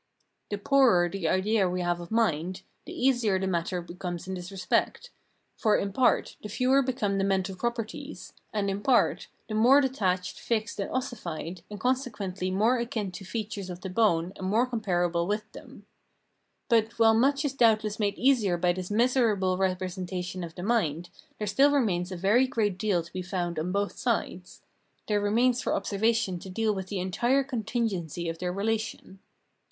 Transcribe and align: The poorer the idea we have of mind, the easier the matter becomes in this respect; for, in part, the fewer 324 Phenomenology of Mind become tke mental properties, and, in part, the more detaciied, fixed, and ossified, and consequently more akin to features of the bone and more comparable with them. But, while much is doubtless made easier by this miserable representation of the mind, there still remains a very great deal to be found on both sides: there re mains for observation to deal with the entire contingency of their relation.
The 0.49 0.57
poorer 0.57 1.09
the 1.09 1.29
idea 1.29 1.69
we 1.69 1.81
have 1.81 1.99
of 1.99 2.09
mind, 2.09 2.63
the 2.87 2.91
easier 3.05 3.37
the 3.37 3.45
matter 3.45 3.83
becomes 3.83 4.27
in 4.27 4.33
this 4.33 4.49
respect; 4.49 5.11
for, 5.55 5.77
in 5.77 5.93
part, 5.93 6.37
the 6.41 6.49
fewer 6.49 6.81
324 6.81 6.83
Phenomenology 6.97 6.97
of 6.97 7.13
Mind 7.13 7.17
become 7.19 7.19
tke 7.19 7.29
mental 7.29 7.55
properties, 7.55 8.33
and, 8.51 8.69
in 8.71 8.81
part, 8.81 9.27
the 9.47 9.53
more 9.53 9.79
detaciied, 9.79 10.39
fixed, 10.39 10.79
and 10.79 10.89
ossified, 10.89 11.61
and 11.69 11.79
consequently 11.79 12.49
more 12.49 12.79
akin 12.79 13.11
to 13.11 13.23
features 13.23 13.69
of 13.69 13.81
the 13.81 13.91
bone 13.91 14.33
and 14.37 14.47
more 14.49 14.65
comparable 14.65 15.27
with 15.27 15.51
them. 15.51 15.85
But, 16.67 16.97
while 16.97 17.13
much 17.13 17.45
is 17.45 17.53
doubtless 17.53 17.99
made 17.99 18.17
easier 18.17 18.57
by 18.57 18.73
this 18.73 18.89
miserable 18.89 19.55
representation 19.55 20.43
of 20.43 20.55
the 20.55 20.63
mind, 20.63 21.11
there 21.37 21.45
still 21.45 21.69
remains 21.69 22.11
a 22.11 22.17
very 22.17 22.47
great 22.47 22.79
deal 22.79 23.03
to 23.03 23.13
be 23.13 23.21
found 23.21 23.59
on 23.59 23.71
both 23.71 23.95
sides: 23.99 24.63
there 25.07 25.21
re 25.21 25.29
mains 25.29 25.61
for 25.61 25.75
observation 25.75 26.39
to 26.39 26.49
deal 26.49 26.73
with 26.73 26.87
the 26.87 26.97
entire 26.99 27.43
contingency 27.43 28.27
of 28.27 28.39
their 28.39 28.51
relation. 28.51 29.19